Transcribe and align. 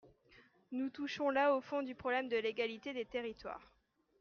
Nous 0.71 0.89
touchons 0.89 1.29
là 1.29 1.53
au 1.55 1.61
fond 1.61 1.83
du 1.83 1.93
problème 1.93 2.27
de 2.27 2.35
l’égalité 2.37 2.91
des 2.91 3.05
territoires. 3.05 3.71